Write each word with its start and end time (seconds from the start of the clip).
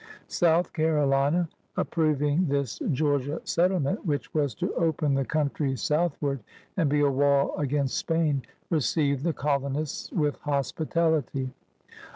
South 0.27 0.73
Carolina, 0.73 1.47
approving 1.77 2.47
this 2.47 2.79
Georgia 2.91 3.39
settle 3.43 3.79
ment 3.81 4.03
which 4.03 4.33
was 4.33 4.55
to 4.55 4.73
open 4.73 5.13
the 5.13 5.23
coimtry 5.23 5.77
southward 5.77 6.39
and 6.75 6.89
be 6.89 7.01
a 7.01 7.11
wall 7.11 7.55
against 7.57 7.95
Spain, 7.97 8.41
received 8.71 9.23
the 9.23 9.31
colonists 9.33 10.11
with 10.11 10.37
hospitality. 10.37 11.51